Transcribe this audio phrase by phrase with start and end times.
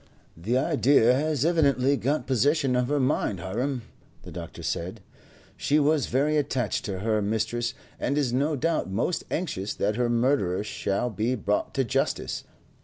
[0.35, 3.83] "The idea has evidently got possession of her mind, Hiram,"
[4.23, 4.99] the doctor said.
[5.55, 10.09] "She was very attached to her mistress, and is no doubt most anxious that her
[10.09, 12.45] murderer shall be brought to justice.